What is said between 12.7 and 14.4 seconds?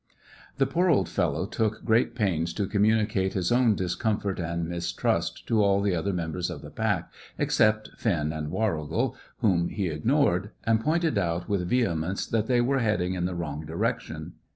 heading in the wrong direction.